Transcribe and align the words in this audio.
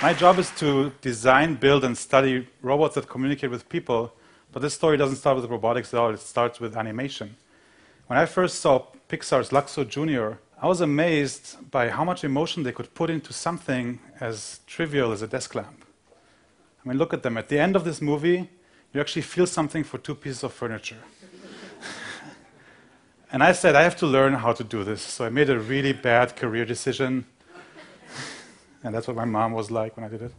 My 0.00 0.14
job 0.14 0.38
is 0.38 0.52
to 0.58 0.92
design, 1.00 1.56
build, 1.56 1.82
and 1.82 1.98
study 1.98 2.46
robots 2.62 2.94
that 2.94 3.08
communicate 3.08 3.50
with 3.50 3.68
people, 3.68 4.12
but 4.52 4.62
this 4.62 4.74
story 4.74 4.96
doesn't 4.96 5.16
start 5.16 5.36
with 5.36 5.50
robotics 5.50 5.92
at 5.92 5.98
all, 5.98 6.14
it 6.14 6.20
starts 6.20 6.60
with 6.60 6.76
animation. 6.76 7.34
When 8.06 8.16
I 8.16 8.24
first 8.24 8.60
saw 8.60 8.84
Pixar's 9.08 9.50
Luxo 9.50 9.82
Jr., 9.82 10.38
I 10.62 10.68
was 10.68 10.80
amazed 10.80 11.68
by 11.72 11.88
how 11.88 12.04
much 12.04 12.22
emotion 12.22 12.62
they 12.62 12.70
could 12.70 12.94
put 12.94 13.10
into 13.10 13.32
something 13.32 13.98
as 14.20 14.60
trivial 14.68 15.10
as 15.10 15.20
a 15.20 15.26
desk 15.26 15.56
lamp. 15.56 15.84
I 16.84 16.88
mean, 16.88 16.96
look 16.96 17.12
at 17.12 17.24
them. 17.24 17.36
At 17.36 17.48
the 17.48 17.58
end 17.58 17.74
of 17.74 17.82
this 17.82 18.00
movie, 18.00 18.48
you 18.92 19.00
actually 19.00 19.22
feel 19.22 19.48
something 19.48 19.82
for 19.82 19.98
two 19.98 20.14
pieces 20.14 20.44
of 20.44 20.52
furniture. 20.52 21.02
and 23.32 23.42
I 23.42 23.50
said, 23.50 23.74
I 23.74 23.82
have 23.82 23.96
to 23.96 24.06
learn 24.06 24.34
how 24.34 24.52
to 24.52 24.62
do 24.62 24.84
this. 24.84 25.02
So 25.02 25.24
I 25.24 25.28
made 25.28 25.50
a 25.50 25.58
really 25.58 25.92
bad 25.92 26.36
career 26.36 26.64
decision. 26.64 27.24
And 28.82 28.94
that's 28.94 29.06
what 29.06 29.16
my 29.16 29.24
mom 29.24 29.52
was 29.52 29.70
like 29.70 29.96
when 29.96 30.04
I 30.04 30.08
did 30.08 30.22
it. 30.22 30.32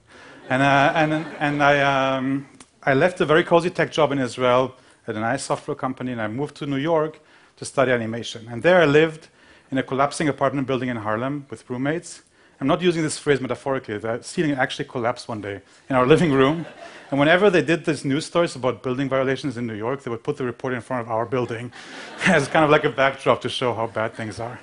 And, 0.50 0.62
uh, 0.62 0.92
and, 0.96 1.14
and 1.40 1.64
I, 1.64 2.16
um, 2.18 2.48
I 2.84 2.94
left 2.94 3.22
a 3.22 3.26
very 3.26 3.44
cozy 3.44 3.70
tech 3.70 3.92
job 3.92 4.12
in 4.12 4.20
Israel 4.20 4.76
at 5.08 5.16
a 5.16 5.20
nice 5.20 5.44
software 5.44 5.76
company, 5.76 6.12
and 6.12 6.22
I 6.22 6.28
moved 6.28 6.56
to 6.58 6.66
New 6.66 6.78
York 6.78 7.20
to 7.58 7.66
study 7.66 7.92
animation. 7.92 8.48
And 8.50 8.64
there 8.64 8.82
I 8.82 8.86
lived 8.86 9.28
in 9.72 9.78
a 9.78 9.84
collapsing 9.84 10.28
apartment 10.30 10.68
building 10.68 10.90
in 10.90 10.98
Harlem 10.98 11.46
with 11.50 11.70
roommates. 11.70 12.24
I'm 12.62 12.68
not 12.68 12.82
using 12.82 13.04
this 13.04 13.18
phrase 13.18 13.40
metaphorically. 13.40 13.98
The 13.98 14.22
ceiling 14.22 14.52
actually 14.52 14.86
collapsed 14.86 15.28
one 15.28 15.42
day 15.42 15.62
in 15.90 15.96
our 15.96 16.06
living 16.14 16.32
room. 16.32 16.66
And 17.12 17.20
whenever 17.20 17.50
they 17.50 17.62
did 17.62 17.86
these 17.86 18.06
news 18.06 18.26
stories 18.26 18.56
about 18.56 18.84
building 18.84 19.10
violations 19.10 19.58
in 19.58 19.66
New 19.66 19.74
York, 19.74 20.04
they 20.04 20.12
would 20.12 20.24
put 20.24 20.38
the 20.38 20.46
report 20.46 20.74
in 20.74 20.82
front 20.82 21.02
of 21.06 21.12
our 21.12 21.26
building 21.26 21.72
as 22.26 22.48
kind 22.48 22.64
of 22.64 22.72
like 22.72 22.84
a 22.84 22.90
backdrop 22.90 23.42
to 23.42 23.50
show 23.50 23.74
how 23.74 23.88
bad 23.88 24.14
things 24.14 24.40
are. 24.40 24.60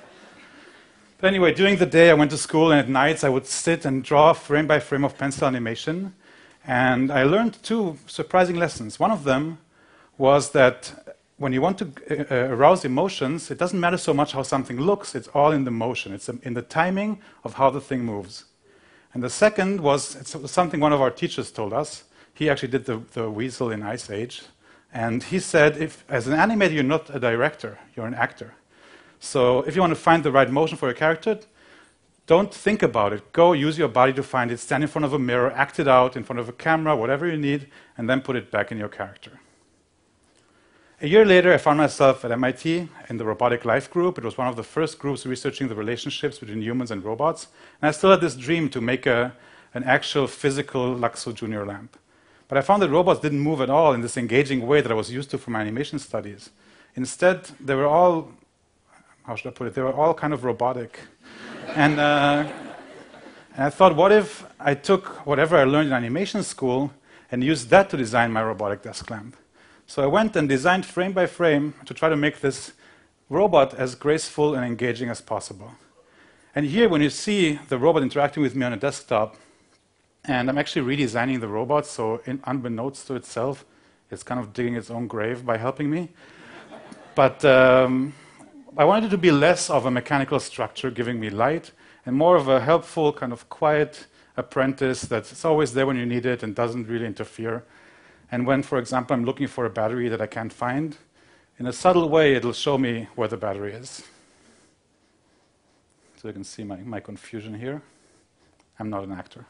But 1.19 1.27
anyway, 1.27 1.51
during 1.51 1.77
the 1.77 1.87
day 1.87 2.11
I 2.11 2.13
went 2.13 2.29
to 2.31 2.37
school, 2.37 2.71
and 2.71 2.79
at 2.79 2.89
nights 2.89 3.23
I 3.23 3.29
would 3.29 3.47
sit 3.47 3.85
and 3.85 4.03
draw 4.03 4.33
frame 4.33 4.67
by 4.67 4.79
frame 4.79 5.03
of 5.03 5.17
pencil 5.17 5.47
animation. 5.47 6.13
And 6.65 7.11
I 7.11 7.23
learned 7.23 7.57
two 7.63 7.97
surprising 8.05 8.55
lessons. 8.55 8.99
One 8.99 9.09
of 9.09 9.23
them 9.23 9.57
was 10.19 10.51
that 10.51 11.15
when 11.37 11.53
you 11.53 11.61
want 11.61 11.79
to 11.79 11.85
uh, 12.09 12.25
uh, 12.29 12.53
arouse 12.53 12.85
emotions, 12.85 13.49
it 13.49 13.57
doesn't 13.57 13.79
matter 13.79 13.97
so 13.97 14.13
much 14.13 14.33
how 14.33 14.43
something 14.43 14.79
looks, 14.79 15.15
it's 15.15 15.27
all 15.29 15.51
in 15.51 15.63
the 15.63 15.71
motion. 15.71 16.13
It's 16.13 16.29
in 16.29 16.53
the 16.53 16.61
timing 16.61 17.19
of 17.43 17.55
how 17.55 17.71
the 17.71 17.81
thing 17.81 18.01
moves. 18.05 18.45
And 19.13 19.23
the 19.23 19.29
second 19.29 19.81
was 19.81 20.03
something 20.45 20.79
one 20.79 20.93
of 20.93 21.01
our 21.01 21.09
teachers 21.09 21.51
told 21.51 21.73
us. 21.73 22.03
He 22.33 22.47
actually 22.47 22.69
did 22.69 22.85
the, 22.85 23.01
the 23.13 23.29
weasel 23.29 23.71
in 23.71 23.81
Ice 23.81 24.11
Age. 24.11 24.43
And 24.93 25.23
he 25.23 25.39
said, 25.39 25.77
if, 25.77 26.03
as 26.09 26.27
an 26.27 26.37
animator, 26.37 26.73
you're 26.73 26.83
not 26.83 27.09
a 27.09 27.19
director, 27.19 27.79
you're 27.95 28.05
an 28.05 28.13
actor. 28.13 28.53
So 29.19 29.61
if 29.61 29.75
you 29.75 29.81
want 29.81 29.91
to 29.91 29.99
find 29.99 30.23
the 30.23 30.31
right 30.31 30.49
motion 30.49 30.77
for 30.77 30.87
your 30.87 30.95
character, 30.95 31.39
don't 32.27 32.53
think 32.53 32.83
about 32.83 33.13
it. 33.13 33.31
Go 33.31 33.53
use 33.53 33.77
your 33.77 33.87
body 33.87 34.13
to 34.13 34.23
find 34.23 34.51
it. 34.51 34.59
Stand 34.59 34.83
in 34.83 34.89
front 34.89 35.05
of 35.05 35.13
a 35.13 35.19
mirror, 35.19 35.51
act 35.51 35.79
it 35.79 35.87
out 35.87 36.17
in 36.17 36.23
front 36.23 36.39
of 36.39 36.49
a 36.49 36.53
camera, 36.53 36.95
whatever 36.95 37.25
you 37.25 37.37
need, 37.37 37.67
and 37.97 38.09
then 38.09 38.21
put 38.21 38.35
it 38.35 38.51
back 38.51 38.71
in 38.71 38.77
your 38.77 38.89
character. 38.89 39.39
A 40.99 41.07
year 41.07 41.25
later, 41.25 41.53
I 41.53 41.57
found 41.57 41.77
myself 41.77 42.25
at 42.25 42.31
MIT 42.31 42.89
in 43.07 43.17
the 43.17 43.23
Robotic 43.23 43.65
Life 43.65 43.89
group. 43.91 44.17
It 44.17 44.23
was 44.23 44.35
one 44.37 44.47
of 44.47 44.55
the 44.55 44.63
first 44.63 44.97
groups 44.97 45.27
researching 45.27 45.67
the 45.67 45.75
relationships 45.75 46.39
between 46.39 46.61
humans 46.61 46.89
and 46.89 47.03
robots. 47.03 47.47
And 47.81 47.87
I 47.87 47.91
still 47.91 48.09
had 48.09 48.19
this 48.19 48.35
dream 48.35 48.67
to 48.69 48.81
make 48.81 49.05
a, 49.05 49.33
an 49.75 49.83
actual 49.83 50.25
physical 50.25 50.95
Luxo 50.95 51.33
Junior 51.33 51.65
lamp. 51.67 51.97
But 52.47 52.57
I 52.57 52.61
found 52.61 52.81
that 52.81 52.89
robots 52.89 53.19
didn't 53.19 53.41
move 53.41 53.61
at 53.61 53.69
all 53.69 53.93
in 53.93 54.01
this 54.01 54.17
engaging 54.17 54.65
way 54.65 54.81
that 54.81 54.91
I 54.91 54.95
was 54.95 55.11
used 55.11 55.29
to 55.31 55.37
from 55.37 55.53
my 55.53 55.61
animation 55.61 55.99
studies. 55.99 56.49
Instead, 56.95 57.43
they 57.59 57.75
were 57.75 57.85
all, 57.85 58.31
how 59.27 59.35
should 59.35 59.49
I 59.49 59.51
put 59.51 59.67
it, 59.67 59.73
they 59.73 59.81
were 59.81 59.93
all 59.93 60.13
kind 60.13 60.33
of 60.33 60.45
robotic. 60.45 60.99
and, 61.75 61.99
uh, 61.99 62.49
and 63.55 63.65
I 63.65 63.69
thought, 63.69 63.93
what 63.93 64.13
if 64.13 64.45
I 64.57 64.73
took 64.73 65.27
whatever 65.27 65.57
I 65.57 65.65
learned 65.65 65.87
in 65.87 65.93
animation 65.93 66.43
school 66.43 66.93
and 67.29 67.43
used 67.43 67.69
that 67.69 67.89
to 67.89 67.97
design 67.97 68.31
my 68.31 68.41
robotic 68.41 68.83
desk 68.83 69.09
lamp? 69.09 69.35
So 69.85 70.01
I 70.01 70.07
went 70.07 70.37
and 70.37 70.47
designed 70.47 70.85
frame 70.85 71.11
by 71.11 71.25
frame 71.25 71.73
to 71.85 71.93
try 71.93 72.07
to 72.07 72.15
make 72.15 72.39
this 72.39 72.71
robot 73.29 73.73
as 73.73 73.95
graceful 73.95 74.55
and 74.55 74.65
engaging 74.65 75.09
as 75.09 75.19
possible. 75.19 75.73
And 76.55 76.65
here, 76.65 76.87
when 76.87 77.01
you 77.01 77.09
see 77.09 77.59
the 77.67 77.77
robot 77.77 78.03
interacting 78.03 78.41
with 78.41 78.55
me 78.55 78.65
on 78.65 78.71
a 78.71 78.77
desktop, 78.77 79.35
and 80.23 80.49
I'm 80.49 80.57
actually 80.57 80.95
redesigning 80.95 81.41
the 81.41 81.49
robot, 81.49 81.85
so 81.85 82.21
in, 82.25 82.41
unbeknownst 82.45 83.07
to 83.07 83.15
itself, 83.15 83.65
it's 84.09 84.23
kind 84.23 84.39
of 84.39 84.53
digging 84.53 84.75
its 84.75 84.89
own 84.89 85.07
grave 85.07 85.45
by 85.45 85.57
helping 85.57 85.89
me. 85.89 86.09
But 87.13 87.43
um, 87.43 88.13
I 88.75 88.83
wanted 88.85 89.07
it 89.07 89.09
to 89.11 89.17
be 89.17 89.31
less 89.31 89.69
of 89.69 89.85
a 89.85 89.91
mechanical 89.91 90.39
structure 90.39 90.91
giving 90.91 91.19
me 91.19 91.29
light, 91.29 91.71
and 92.05 92.15
more 92.15 92.35
of 92.35 92.47
a 92.47 92.59
helpful, 92.59 93.13
kind 93.13 93.31
of 93.31 93.47
quiet 93.49 94.07
apprentice 94.35 95.01
that's 95.01 95.45
always 95.45 95.73
there 95.73 95.85
when 95.85 95.97
you 95.97 96.05
need 96.05 96.25
it 96.25 96.43
and 96.43 96.55
doesn't 96.55 96.87
really 96.87 97.05
interfere 97.05 97.63
and 98.31 98.45
when, 98.45 98.61
for 98.63 98.77
example, 98.77 99.15
I'm 99.15 99.23
looking 99.23 99.47
for 99.47 99.65
a 99.65 99.69
battery 99.69 100.09
that 100.09 100.21
I 100.21 100.27
can't 100.27 100.51
find, 100.51 100.97
in 101.59 101.65
a 101.65 101.73
subtle 101.73 102.09
way, 102.09 102.35
it'll 102.35 102.53
show 102.53 102.77
me 102.77 103.07
where 103.15 103.27
the 103.27 103.37
battery 103.37 103.73
is. 103.73 104.03
So 106.21 106.27
you 106.27 106.33
can 106.33 106.43
see 106.43 106.63
my, 106.63 106.77
my 106.77 106.99
confusion 106.99 107.53
here. 107.53 107.81
I'm 108.79 108.89
not 108.89 109.03
an 109.03 109.11
actor. 109.11 109.45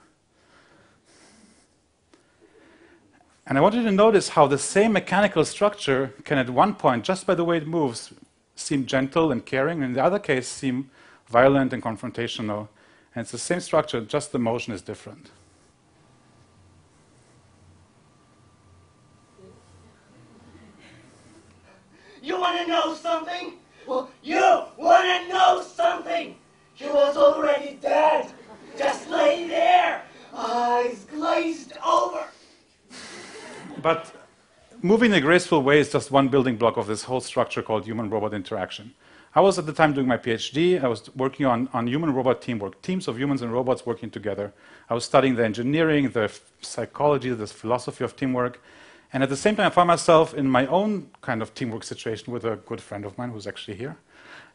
And 3.47 3.57
I 3.57 3.61
want 3.61 3.75
you 3.75 3.83
to 3.83 3.91
notice 3.91 4.29
how 4.29 4.45
the 4.47 4.57
same 4.57 4.93
mechanical 4.93 5.43
structure 5.45 6.13
can, 6.23 6.37
at 6.37 6.49
one 6.49 6.75
point, 6.75 7.03
just 7.03 7.25
by 7.25 7.33
the 7.33 7.45
way 7.45 7.57
it 7.57 7.67
moves, 7.67 8.13
seem 8.57 8.85
gentle 8.85 9.31
and 9.31 9.45
caring, 9.45 9.77
and 9.77 9.85
in 9.85 9.93
the 9.93 10.03
other 10.03 10.19
case, 10.19 10.47
seem 10.47 10.89
violent 11.29 11.71
and 11.73 11.81
confrontational. 11.81 12.67
And 13.15 13.23
it's 13.23 13.31
the 13.31 13.37
same 13.37 13.61
structure, 13.61 14.01
just 14.01 14.31
the 14.31 14.39
motion 14.39 14.73
is 14.73 14.81
different. 14.81 15.29
You 22.21 22.39
want 22.39 22.59
to 22.59 22.67
know 22.67 22.93
something? 22.95 23.53
Well, 23.87 24.09
you 24.21 24.63
want 24.77 25.05
to 25.05 25.33
know 25.33 25.63
something? 25.63 26.35
He 26.73 26.87
was 26.87 27.15
already 27.15 27.77
dead. 27.81 28.31
Just 28.77 29.09
lay 29.09 29.47
there, 29.47 30.03
eyes 30.33 31.05
glazed 31.09 31.73
over. 31.85 32.25
But 33.81 34.11
moving 34.81 35.11
in 35.11 35.17
a 35.17 35.21
graceful 35.21 35.63
way 35.63 35.79
is 35.79 35.91
just 35.91 36.11
one 36.11 36.27
building 36.27 36.57
block 36.57 36.77
of 36.77 36.87
this 36.87 37.03
whole 37.03 37.21
structure 37.21 37.61
called 37.61 37.85
human 37.85 38.09
robot 38.09 38.33
interaction. 38.33 38.93
I 39.35 39.41
was 39.41 39.59
at 39.59 39.65
the 39.65 39.73
time 39.73 39.93
doing 39.93 40.07
my 40.07 40.17
PhD. 40.17 40.83
I 40.83 40.87
was 40.87 41.13
working 41.15 41.45
on, 41.45 41.69
on 41.73 41.87
human 41.87 42.13
robot 42.13 42.41
teamwork, 42.41 42.81
teams 42.81 43.07
of 43.07 43.19
humans 43.19 43.41
and 43.41 43.53
robots 43.53 43.85
working 43.85 44.09
together. 44.09 44.53
I 44.89 44.93
was 44.93 45.05
studying 45.05 45.35
the 45.35 45.45
engineering, 45.45 46.09
the 46.09 46.31
psychology, 46.61 47.29
the 47.29 47.47
philosophy 47.47 48.03
of 48.03 48.15
teamwork. 48.15 48.61
And 49.13 49.23
at 49.23 49.29
the 49.29 49.37
same 49.37 49.55
time, 49.55 49.67
I 49.67 49.69
found 49.69 49.87
myself 49.87 50.33
in 50.33 50.49
my 50.49 50.65
own 50.67 51.09
kind 51.21 51.41
of 51.41 51.53
teamwork 51.53 51.83
situation 51.83 52.33
with 52.33 52.45
a 52.45 52.55
good 52.55 52.81
friend 52.81 53.05
of 53.05 53.17
mine 53.17 53.29
who's 53.29 53.47
actually 53.47 53.77
here. 53.77 53.97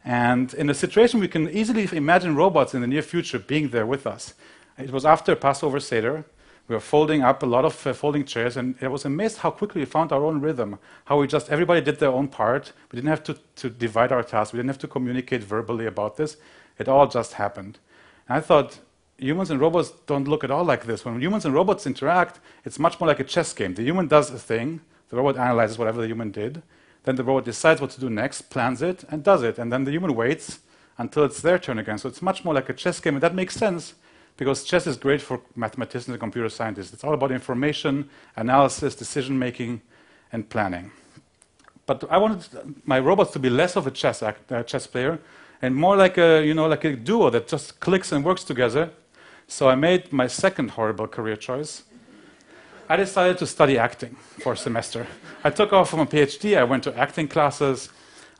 And 0.05 0.53
in 0.53 0.69
a 0.69 0.73
situation 0.73 1.19
we 1.19 1.29
can 1.29 1.49
easily 1.49 1.87
imagine 1.95 2.35
robots 2.35 2.73
in 2.73 2.81
the 2.81 2.87
near 2.87 3.01
future 3.01 3.39
being 3.39 3.69
there 3.69 3.85
with 3.85 4.05
us. 4.05 4.33
It 4.77 4.91
was 4.91 5.05
after 5.05 5.35
Passover 5.35 5.79
Seder. 5.79 6.25
We 6.67 6.75
were 6.75 6.81
folding 6.81 7.21
up 7.23 7.43
a 7.43 7.45
lot 7.45 7.65
of 7.65 7.85
uh, 7.85 7.93
folding 7.93 8.23
chairs, 8.23 8.55
and 8.55 8.75
I 8.81 8.87
was 8.87 9.03
amazed 9.03 9.39
how 9.39 9.51
quickly 9.51 9.81
we 9.81 9.85
found 9.85 10.13
our 10.13 10.23
own 10.23 10.39
rhythm. 10.39 10.79
How 11.05 11.19
we 11.19 11.27
just, 11.27 11.49
everybody 11.49 11.81
did 11.81 11.99
their 11.99 12.11
own 12.11 12.29
part. 12.29 12.71
We 12.91 12.97
didn't 12.97 13.09
have 13.09 13.23
to, 13.25 13.37
to 13.57 13.69
divide 13.69 14.13
our 14.13 14.23
tasks. 14.23 14.53
We 14.53 14.57
didn't 14.57 14.69
have 14.69 14.79
to 14.79 14.87
communicate 14.87 15.43
verbally 15.43 15.85
about 15.85 16.15
this. 16.15 16.37
It 16.79 16.87
all 16.87 17.07
just 17.07 17.33
happened. 17.33 17.79
And 18.29 18.37
I 18.37 18.39
thought, 18.39 18.79
humans 19.17 19.51
and 19.51 19.59
robots 19.59 19.91
don't 20.07 20.27
look 20.27 20.45
at 20.45 20.51
all 20.51 20.63
like 20.63 20.85
this. 20.85 21.03
When 21.03 21.19
humans 21.19 21.43
and 21.43 21.53
robots 21.53 21.85
interact, 21.85 22.39
it's 22.63 22.79
much 22.79 22.97
more 22.99 23.07
like 23.07 23.19
a 23.19 23.25
chess 23.25 23.51
game. 23.51 23.73
The 23.73 23.83
human 23.83 24.07
does 24.07 24.31
a 24.31 24.39
thing, 24.39 24.79
the 25.09 25.17
robot 25.17 25.37
analyzes 25.37 25.77
whatever 25.77 25.99
the 26.01 26.07
human 26.07 26.31
did, 26.31 26.63
then 27.03 27.17
the 27.17 27.25
robot 27.25 27.43
decides 27.43 27.81
what 27.81 27.89
to 27.91 27.99
do 27.99 28.09
next, 28.09 28.43
plans 28.43 28.81
it, 28.81 29.03
and 29.09 29.21
does 29.21 29.43
it. 29.43 29.59
And 29.59 29.71
then 29.71 29.83
the 29.83 29.91
human 29.91 30.15
waits 30.15 30.59
until 30.97 31.25
it's 31.25 31.41
their 31.41 31.59
turn 31.59 31.77
again. 31.77 31.97
So 31.97 32.07
it's 32.07 32.21
much 32.21 32.45
more 32.45 32.53
like 32.53 32.69
a 32.69 32.73
chess 32.73 33.01
game, 33.01 33.15
and 33.15 33.23
that 33.23 33.35
makes 33.35 33.55
sense 33.55 33.95
because 34.37 34.63
chess 34.63 34.87
is 34.87 34.97
great 34.97 35.21
for 35.21 35.41
mathematicians 35.55 36.09
and 36.09 36.19
computer 36.19 36.49
scientists. 36.49 36.93
It's 36.93 37.03
all 37.03 37.13
about 37.13 37.31
information, 37.31 38.09
analysis, 38.35 38.95
decision 38.95 39.37
making, 39.37 39.81
and 40.31 40.49
planning. 40.49 40.91
But 41.85 42.03
I 42.09 42.17
wanted 42.17 42.47
my 42.85 42.99
robots 42.99 43.31
to 43.31 43.39
be 43.39 43.49
less 43.49 43.75
of 43.75 43.87
a 43.87 43.91
chess, 43.91 44.23
act, 44.23 44.51
uh, 44.51 44.63
chess 44.63 44.87
player 44.87 45.19
and 45.61 45.75
more 45.75 45.95
like 45.95 46.17
a, 46.17 46.45
you 46.45 46.53
know, 46.53 46.67
like 46.67 46.83
a 46.83 46.95
duo 46.95 47.29
that 47.29 47.47
just 47.47 47.79
clicks 47.79 48.11
and 48.11 48.23
works 48.23 48.43
together 48.43 48.91
so 49.47 49.69
I 49.69 49.75
made 49.75 50.11
my 50.11 50.27
second 50.27 50.71
horrible 50.71 51.07
career 51.07 51.35
choice. 51.35 51.83
I 52.89 52.95
decided 52.95 53.37
to 53.37 53.45
study 53.45 53.77
acting 53.77 54.15
for 54.41 54.53
a 54.53 54.57
semester. 54.57 55.07
I 55.43 55.49
took 55.49 55.73
off 55.73 55.89
from 55.89 55.99
a 55.99 56.05
PhD, 56.05 56.57
I 56.57 56.63
went 56.63 56.83
to 56.83 56.97
acting 56.97 57.27
classes. 57.27 57.89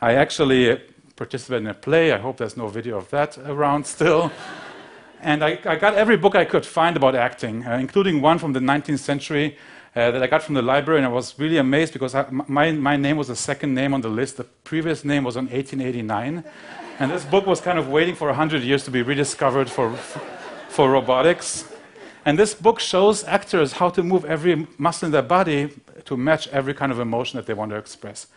I 0.02 0.16
actually 0.16 0.82
participated 1.16 1.64
in 1.64 1.70
a 1.70 1.74
play. 1.74 2.12
I 2.12 2.18
hope 2.18 2.38
there's 2.38 2.58
no 2.58 2.68
video 2.68 2.98
of 2.98 3.10
that 3.12 3.38
around 3.38 3.86
still. 3.86 4.32
And 5.24 5.44
I, 5.44 5.60
I, 5.66 5.76
got 5.78 5.96
every 5.96 6.18
book 6.18 6.36
I 6.36 6.46
could 6.46 6.66
find 6.66 6.98
about 6.98 7.16
acting, 7.16 7.66
uh, 7.66 7.78
including 7.78 8.22
one 8.22 8.38
from 8.40 8.54
the 8.54 8.60
19th 8.60 9.00
century 9.00 9.58
uh, 9.96 10.12
that 10.12 10.22
I 10.22 10.28
got 10.28 10.44
from 10.44 10.56
the 10.56 10.62
library, 10.62 11.00
and 11.00 11.06
I 11.06 11.10
was 11.10 11.38
really 11.40 11.58
amazed 11.58 11.94
because 11.94 12.14
I, 12.14 12.26
my, 12.30 12.72
my 12.72 12.98
name 12.98 13.18
was 13.18 13.30
the 13.30 13.36
second 13.36 13.74
name 13.74 13.94
on 13.94 14.02
the 14.02 14.10
list. 14.10 14.38
The 14.38 14.44
previous 14.44 15.06
name 15.06 15.24
was 15.24 15.38
on 15.38 15.46
1889. 15.46 16.44
and 17.00 17.12
this 17.12 17.26
book 17.26 17.46
was 17.46 17.62
kind 17.62 17.80
of 17.80 17.88
waiting 17.88 18.16
for 18.16 18.28
100 18.28 18.64
years 18.64 18.84
to 18.84 18.92
be 18.92 19.02
rediscovered 19.02 19.70
for, 19.70 19.94
for 20.70 20.92
robotics. 20.92 21.72
And 22.26 22.38
this 22.38 22.54
book 22.54 22.80
shows 22.80 23.24
actors 23.24 23.74
how 23.74 23.90
to 23.90 24.04
move 24.04 24.26
every 24.26 24.68
muscle 24.78 25.06
in 25.08 25.12
their 25.12 25.22
body 25.22 25.70
to 26.06 26.18
match 26.18 26.48
every 26.50 26.74
kind 26.74 26.92
of 26.92 27.00
emotion 27.00 27.38
that 27.38 27.46
they 27.46 27.54
want 27.54 27.72
to 27.72 27.78
express. 27.78 28.28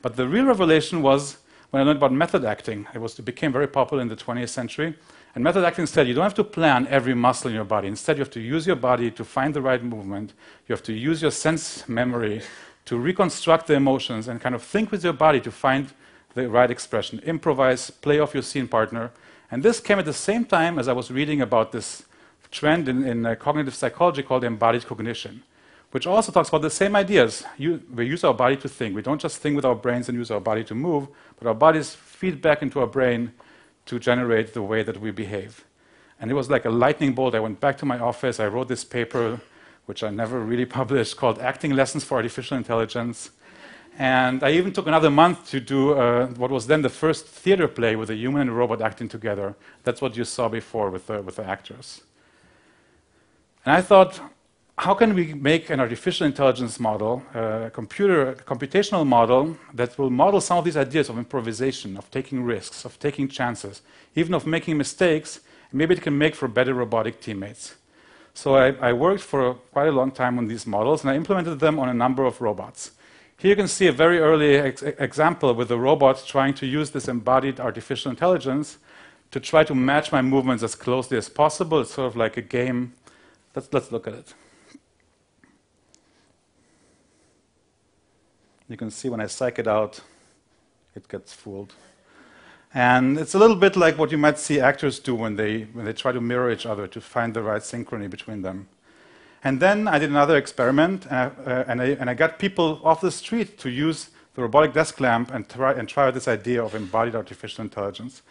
But 0.00 0.16
the 0.16 0.26
real 0.26 0.44
revelation 0.44 1.02
was 1.02 1.38
when 1.70 1.82
I 1.82 1.84
learned 1.84 1.98
about 1.98 2.12
method 2.12 2.44
acting. 2.44 2.86
It, 2.94 2.98
was, 2.98 3.18
it 3.18 3.24
became 3.24 3.52
very 3.52 3.66
popular 3.66 4.02
in 4.02 4.08
the 4.08 4.16
20th 4.16 4.48
century. 4.48 4.94
And 5.34 5.42
method 5.42 5.64
acting 5.64 5.86
said 5.86 6.06
you 6.06 6.14
don't 6.14 6.24
have 6.24 6.34
to 6.34 6.44
plan 6.44 6.86
every 6.90 7.14
muscle 7.14 7.48
in 7.48 7.54
your 7.54 7.64
body. 7.64 7.88
Instead, 7.88 8.16
you 8.16 8.20
have 8.20 8.30
to 8.32 8.40
use 8.40 8.66
your 8.66 8.76
body 8.76 9.10
to 9.10 9.24
find 9.24 9.54
the 9.54 9.62
right 9.62 9.82
movement. 9.82 10.34
You 10.68 10.74
have 10.74 10.82
to 10.84 10.92
use 10.92 11.22
your 11.22 11.30
sense 11.30 11.88
memory 11.88 12.42
to 12.84 12.98
reconstruct 12.98 13.66
the 13.66 13.74
emotions 13.74 14.28
and 14.28 14.40
kind 14.40 14.54
of 14.54 14.62
think 14.62 14.90
with 14.90 15.02
your 15.04 15.12
body 15.14 15.40
to 15.40 15.50
find 15.50 15.92
the 16.34 16.48
right 16.48 16.70
expression. 16.70 17.20
Improvise, 17.20 17.90
play 17.90 18.18
off 18.18 18.34
your 18.34 18.42
scene 18.42 18.68
partner. 18.68 19.10
And 19.50 19.62
this 19.62 19.80
came 19.80 19.98
at 19.98 20.04
the 20.04 20.12
same 20.12 20.44
time 20.44 20.78
as 20.78 20.88
I 20.88 20.92
was 20.92 21.10
reading 21.10 21.40
about 21.40 21.72
this 21.72 22.04
trend 22.50 22.88
in, 22.88 23.04
in 23.04 23.24
uh, 23.24 23.34
cognitive 23.34 23.74
psychology 23.74 24.22
called 24.22 24.44
embodied 24.44 24.86
cognition, 24.86 25.42
which 25.90 26.06
also 26.06 26.30
talks 26.32 26.48
about 26.50 26.62
the 26.62 26.70
same 26.70 26.94
ideas. 26.94 27.44
You, 27.56 27.82
we 27.94 28.06
use 28.06 28.24
our 28.24 28.34
body 28.34 28.56
to 28.58 28.68
think. 28.68 28.94
We 28.94 29.02
don't 29.02 29.20
just 29.20 29.38
think 29.38 29.56
with 29.56 29.64
our 29.64 29.74
brains 29.74 30.08
and 30.08 30.18
use 30.18 30.30
our 30.30 30.40
body 30.40 30.64
to 30.64 30.74
move, 30.74 31.08
but 31.38 31.48
our 31.48 31.54
bodies 31.54 31.94
feed 31.94 32.42
back 32.42 32.62
into 32.62 32.80
our 32.80 32.86
brain 32.86 33.32
to 33.86 33.98
generate 33.98 34.54
the 34.54 34.62
way 34.62 34.82
that 34.82 35.00
we 35.00 35.10
behave. 35.10 35.64
And 36.20 36.30
it 36.30 36.34
was 36.34 36.48
like 36.48 36.64
a 36.64 36.70
lightning 36.70 37.14
bolt. 37.14 37.34
I 37.34 37.40
went 37.40 37.60
back 37.60 37.78
to 37.78 37.86
my 37.86 37.98
office. 37.98 38.38
I 38.38 38.46
wrote 38.46 38.68
this 38.68 38.84
paper, 38.84 39.40
which 39.86 40.02
I 40.02 40.10
never 40.10 40.40
really 40.40 40.66
published, 40.80 41.16
called 41.16 41.38
Acting 41.40 41.72
Lessons 41.72 42.04
for 42.04 42.16
Artificial 42.16 42.56
Intelligence. 42.56 43.30
And 43.98 44.42
I 44.42 44.52
even 44.52 44.72
took 44.72 44.86
another 44.86 45.10
month 45.10 45.50
to 45.50 45.60
do 45.60 45.92
uh, 45.92 46.28
what 46.28 46.50
was 46.50 46.66
then 46.66 46.82
the 46.82 46.88
first 46.88 47.26
theater 47.26 47.68
play 47.68 47.94
with 47.94 48.08
a 48.08 48.14
human 48.14 48.42
and 48.42 48.50
a 48.50 48.52
robot 48.54 48.80
acting 48.80 49.08
together. 49.08 49.54
That's 49.84 50.00
what 50.00 50.16
you 50.16 50.24
saw 50.24 50.48
before 50.48 50.90
with 50.90 51.08
the, 51.08 51.20
with 51.20 51.36
the 51.36 51.44
actors. 51.44 52.02
And 53.66 53.74
I 53.74 53.82
thought, 53.82 54.20
how 54.78 54.94
can 54.94 55.14
we 55.14 55.34
make 55.34 55.70
an 55.70 55.80
artificial 55.80 56.26
intelligence 56.26 56.80
model, 56.80 57.22
uh, 57.34 57.66
a 57.66 57.70
computer 57.70 58.30
a 58.30 58.34
computational 58.34 59.06
model 59.06 59.56
that 59.74 59.98
will 59.98 60.10
model 60.10 60.40
some 60.40 60.58
of 60.58 60.64
these 60.64 60.76
ideas 60.76 61.08
of 61.08 61.18
improvisation, 61.18 61.96
of 61.96 62.10
taking 62.10 62.42
risks, 62.42 62.84
of 62.84 62.98
taking 62.98 63.28
chances, 63.28 63.82
even 64.14 64.34
of 64.34 64.46
making 64.46 64.76
mistakes, 64.78 65.40
maybe 65.72 65.94
it 65.94 66.02
can 66.02 66.16
make 66.16 66.34
for 66.34 66.48
better 66.48 66.74
robotic 66.74 67.20
teammates. 67.20 67.74
So 68.34 68.56
I, 68.56 68.68
I 68.80 68.92
worked 68.92 69.22
for 69.22 69.54
quite 69.72 69.88
a 69.88 69.92
long 69.92 70.10
time 70.10 70.38
on 70.38 70.46
these 70.46 70.66
models, 70.66 71.02
and 71.02 71.10
I 71.10 71.16
implemented 71.16 71.60
them 71.60 71.78
on 71.78 71.88
a 71.88 71.94
number 71.94 72.24
of 72.24 72.40
robots. 72.40 72.92
Here 73.38 73.50
you 73.50 73.56
can 73.56 73.68
see 73.68 73.88
a 73.88 73.92
very 73.92 74.20
early 74.20 74.56
ex 74.56 74.82
example 74.82 75.52
with 75.54 75.70
a 75.70 75.76
robot 75.76 76.24
trying 76.26 76.54
to 76.54 76.66
use 76.66 76.90
this 76.90 77.08
embodied 77.08 77.60
artificial 77.60 78.10
intelligence 78.10 78.78
to 79.32 79.40
try 79.40 79.64
to 79.64 79.74
match 79.74 80.12
my 80.12 80.22
movements 80.22 80.62
as 80.62 80.74
closely 80.74 81.18
as 81.18 81.28
possible. 81.28 81.80
It's 81.80 81.94
sort 81.94 82.06
of 82.06 82.16
like 82.16 82.36
a 82.36 82.42
game. 82.42 82.94
Let's, 83.54 83.68
let's 83.72 83.92
look 83.92 84.06
at 84.06 84.14
it. 84.14 84.34
You 88.68 88.76
can 88.76 88.90
see 88.90 89.08
when 89.08 89.20
I 89.20 89.26
psych 89.26 89.58
it 89.58 89.66
out, 89.66 90.00
it 90.94 91.08
gets 91.08 91.32
fooled. 91.32 91.74
And 92.74 93.18
it's 93.18 93.34
a 93.34 93.38
little 93.38 93.56
bit 93.56 93.76
like 93.76 93.98
what 93.98 94.10
you 94.10 94.18
might 94.18 94.38
see 94.38 94.58
actors 94.60 94.98
do 94.98 95.14
when 95.14 95.36
they, 95.36 95.62
when 95.72 95.84
they 95.84 95.92
try 95.92 96.12
to 96.12 96.20
mirror 96.20 96.50
each 96.50 96.64
other 96.64 96.86
to 96.86 97.00
find 97.00 97.34
the 97.34 97.42
right 97.42 97.60
synchrony 97.60 98.08
between 98.08 98.42
them. 98.42 98.68
And 99.44 99.60
then 99.60 99.88
I 99.88 99.98
did 99.98 100.08
another 100.08 100.36
experiment, 100.36 101.04
and 101.06 101.14
I, 101.14 101.24
uh, 101.24 101.64
and, 101.66 101.82
I, 101.82 101.86
and 101.86 102.08
I, 102.08 102.14
got 102.14 102.38
people 102.38 102.80
off 102.84 103.00
the 103.00 103.10
street 103.10 103.58
to 103.58 103.70
use 103.70 104.10
the 104.34 104.42
robotic 104.42 104.72
desk 104.72 105.00
lamp 105.00 105.32
and 105.34 105.48
try, 105.48 105.72
and 105.72 105.88
try 105.88 106.10
this 106.10 106.28
idea 106.28 106.64
of 106.64 106.74
embodied 106.74 107.16
artificial 107.16 107.62
intelligence. 107.62 108.22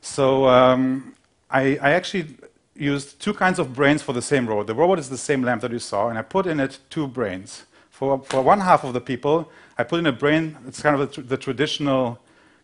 So 0.00 0.46
um, 0.46 1.14
I, 1.50 1.76
I, 1.82 1.90
actually 1.92 2.36
used 2.76 3.20
two 3.20 3.34
kinds 3.34 3.58
of 3.58 3.74
brains 3.74 4.02
for 4.02 4.12
the 4.12 4.22
same 4.22 4.46
robot. 4.46 4.68
The 4.68 4.74
robot 4.74 5.00
is 5.00 5.10
the 5.10 5.18
same 5.18 5.42
lamp 5.42 5.62
that 5.62 5.72
you 5.72 5.80
saw, 5.80 6.08
and 6.08 6.16
I 6.16 6.22
put 6.22 6.46
in 6.46 6.60
it 6.60 6.78
two 6.90 7.08
brains. 7.08 7.64
For, 7.96 8.22
for 8.24 8.42
one 8.42 8.60
half 8.60 8.84
of 8.84 8.92
the 8.92 9.00
people, 9.00 9.50
I 9.78 9.82
put 9.82 10.00
in 10.00 10.06
a 10.06 10.12
brain, 10.12 10.58
it's 10.68 10.82
kind 10.82 11.00
of 11.00 11.14
the, 11.14 11.22
the 11.22 11.38
traditional 11.38 12.18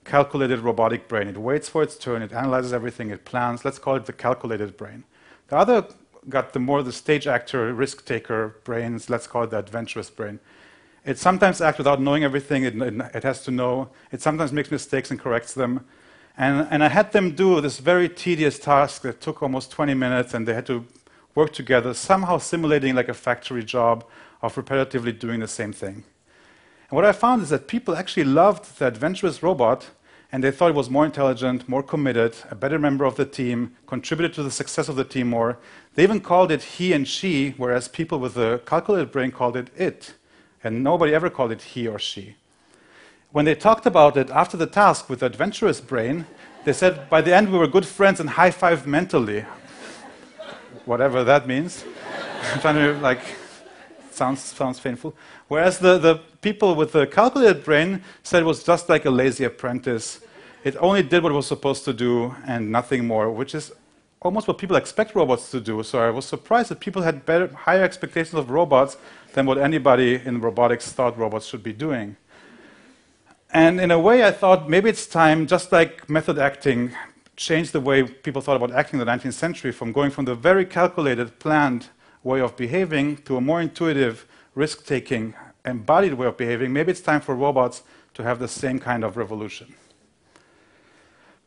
calculated 0.05 0.59
robotic 0.59 1.09
brain. 1.09 1.27
It 1.27 1.39
waits 1.39 1.71
for 1.71 1.83
its 1.83 1.97
turn, 1.97 2.21
it 2.21 2.35
analyzes 2.35 2.75
everything, 2.75 3.09
it 3.09 3.25
plans. 3.25 3.65
Let's 3.65 3.79
call 3.79 3.97
it 3.97 4.05
the 4.05 4.13
calculated 4.13 4.77
brain. 4.77 5.05
The 5.49 5.57
other 5.57 5.87
got 6.29 6.53
the 6.53 6.59
more 6.59 6.83
the 6.83 6.93
stage 6.93 7.27
actor, 7.27 7.73
risk 7.73 8.05
taker 8.05 8.57
brains, 8.65 9.09
let's 9.09 9.27
call 9.27 9.45
it 9.45 9.51
the 9.53 9.59
adventurous 9.61 10.11
brain. 10.11 10.39
It 11.03 11.17
sometimes 11.17 11.63
acts 11.63 11.79
without 11.79 11.99
knowing 11.99 12.25
everything, 12.25 12.65
it, 12.65 12.75
it, 12.77 13.23
has 13.23 13.43
to 13.45 13.51
know. 13.51 13.89
It 14.11 14.21
sometimes 14.21 14.53
makes 14.53 14.71
mistakes 14.71 15.11
and 15.11 15.19
corrects 15.19 15.55
them. 15.55 15.87
And, 16.37 16.69
and 16.71 16.85
I 16.85 16.89
had 16.89 17.13
them 17.13 17.35
do 17.35 17.59
this 17.63 17.79
very 17.79 18.11
tedious 18.11 18.59
task 18.59 19.01
that 19.01 19.23
took 19.23 19.43
almost 19.43 19.71
20 19.71 19.95
minutes, 19.95 20.35
and 20.35 20.47
they 20.47 20.53
had 20.53 20.67
to 20.67 20.85
work 21.35 21.53
together, 21.53 21.95
somehow 21.95 22.39
simulating 22.39 22.95
like 22.95 23.09
a 23.09 23.15
factory 23.15 23.65
job 23.65 24.05
of 24.43 24.55
repetitively 24.55 25.19
doing 25.19 25.41
the 25.41 25.49
same 25.49 25.73
thing. 25.73 26.05
And 26.91 26.97
what 26.97 27.05
I 27.05 27.13
found 27.13 27.43
is 27.43 27.49
that 27.49 27.69
people 27.69 27.97
actually 27.97 28.25
loved 28.25 28.79
the 28.79 28.87
adventurous 28.87 29.43
robot 29.43 29.91
and 30.33 30.43
they 30.43 30.51
thought 30.51 30.71
it 30.71 30.75
was 30.75 30.89
more 30.89 31.05
intelligent, 31.05 31.69
more 31.69 31.83
committed, 31.83 32.35
a 32.51 32.55
better 32.55 32.79
member 32.79 33.05
of 33.05 33.17
the 33.17 33.27
team, 33.27 33.77
contributed 33.87 34.35
to 34.35 34.43
the 34.43 34.51
success 34.51 34.89
of 34.89 34.97
the 34.97 35.05
team 35.05 35.29
more. 35.29 35.59
They 35.95 36.03
even 36.03 36.21
called 36.21 36.51
it 36.51 36.63
he 36.63 36.95
and 36.95 37.07
she, 37.07 37.51
whereas 37.59 37.87
people 37.87 38.19
with 38.19 38.39
a 38.39 38.63
calculated 38.65 39.13
brain 39.13 39.31
called 39.31 39.59
it 39.59 39.69
it, 39.77 40.15
and 40.65 40.83
nobody 40.83 41.15
ever 41.15 41.29
called 41.29 41.53
it 41.53 41.61
he 41.61 41.87
or 41.87 41.99
she. 41.99 42.37
When 43.31 43.45
they 43.45 43.55
talked 43.55 43.85
about 43.85 44.17
it 44.17 44.31
after 44.31 44.57
the 44.57 44.67
task 44.67 45.11
with 45.11 45.21
the 45.21 45.27
adventurous 45.27 45.83
brain, 45.83 46.27
they 46.65 46.73
said 46.73 47.11
by 47.11 47.21
the 47.21 47.35
end 47.35 47.53
we 47.53 47.59
were 47.59 47.67
good 47.67 47.87
friends 47.87 48.19
and 48.19 48.31
high 48.31 48.51
five 48.51 48.87
mentally. 48.87 49.45
Whatever 50.85 51.25
that 51.25 51.47
means. 51.47 51.85
Trying 52.61 52.75
to 52.77 53.01
like 53.01 53.21
sounds 54.11 54.41
sounds 54.41 54.81
painful. 54.81 55.15
Whereas 55.49 55.79
the, 55.79 55.99
the 55.99 56.21
people 56.41 56.75
with 56.75 56.93
the 56.93 57.07
calculated 57.07 57.65
brain 57.65 58.03
said 58.23 58.43
it 58.43 58.47
was 58.47 58.63
just 58.63 58.89
like 58.89 59.05
a 59.05 59.11
lazy 59.11 59.45
apprentice. 59.45 60.21
It 60.65 60.77
only 60.79 61.03
did 61.03 61.23
what 61.23 61.33
it 61.33 61.35
was 61.35 61.47
supposed 61.47 61.85
to 61.85 61.93
do 61.93 62.35
and 62.47 62.71
nothing 62.71 63.07
more, 63.07 63.31
which 63.31 63.55
is 63.55 63.73
almost 64.21 64.47
what 64.47 64.59
people 64.59 64.77
expect 64.77 65.15
robots 65.15 65.51
to 65.51 65.61
do. 65.61 65.83
So 65.83 65.99
I 65.99 66.11
was 66.11 66.25
surprised 66.25 66.71
that 66.71 66.81
people 66.81 67.03
had 67.03 67.27
better, 67.27 67.49
higher 67.49 67.83
expectations 67.83 68.35
of 68.35 68.51
robots 68.51 68.97
than 69.35 69.47
what 69.47 69.59
anybody 69.59 70.21
in 70.25 70.41
robotics 70.41 70.93
thought 70.93 71.19
robots 71.19 71.47
should 71.47 71.63
be 71.63 71.73
doing. 71.73 72.17
And 73.53 73.81
in 73.81 73.91
a 73.91 73.99
way, 73.99 74.25
I 74.25 74.31
thought 74.31 74.69
maybe 74.69 74.89
it's 74.89 75.07
time, 75.07 75.47
just 75.47 75.73
like 75.73 76.09
method 76.09 76.39
acting 76.39 76.93
changed 77.43 77.73
the 77.73 77.81
way 77.81 78.03
people 78.05 78.41
thought 78.41 78.57
about 78.57 78.73
acting 78.73 79.01
in 79.01 79.07
the 79.07 79.13
19th 79.13 79.35
century, 79.35 79.73
from 79.73 79.93
going 79.93 80.11
from 80.11 80.25
the 80.25 80.35
very 80.35 80.65
calculated, 80.65 81.39
planned 81.39 81.89
way 82.23 82.41
of 82.41 82.57
behaving 82.57 83.17
to 83.19 83.37
a 83.37 83.41
more 83.41 83.61
intuitive, 83.61 84.27
risk 84.55 84.87
taking, 84.87 85.35
embodied 85.65 86.15
way 86.15 86.27
of 86.27 86.37
behaving, 86.37 86.73
maybe 86.73 86.91
it's 86.93 87.01
time 87.01 87.21
for 87.21 87.35
robots 87.35 87.83
to 88.15 88.23
have 88.23 88.39
the 88.39 88.49
same 88.49 88.79
kind 88.79 89.05
of 89.05 89.17
revolution. 89.17 89.75